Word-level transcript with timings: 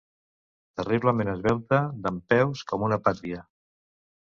Terriblement 0.79 1.29
esvelta, 1.35 1.79
dempeus, 2.07 2.65
com 2.73 2.89
una 2.91 3.01
pàtria. 3.07 3.47